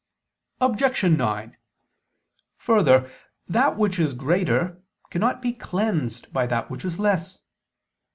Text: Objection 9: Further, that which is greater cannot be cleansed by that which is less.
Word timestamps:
Objection 0.59 1.15
9: 1.15 1.55
Further, 2.57 3.11
that 3.47 3.75
which 3.77 3.99
is 3.99 4.15
greater 4.15 4.81
cannot 5.11 5.43
be 5.43 5.53
cleansed 5.53 6.33
by 6.33 6.47
that 6.47 6.71
which 6.71 6.83
is 6.83 6.97
less. 6.97 7.41